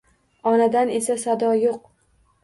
[0.51, 1.75] Onadan esa sado yo`q